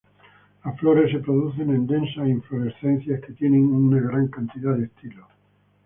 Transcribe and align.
Las 0.65 0.79
flores 0.79 1.11
se 1.11 1.19
producen 1.19 1.69
en 1.69 1.85
densas 1.85 2.27
inflorescencias, 2.27 3.21
que 3.21 3.33
tienen 3.33 3.71
una 3.71 4.01
gran 4.01 4.29
cantidad 4.29 4.75
de 4.75 4.85
estilos. 4.85 5.27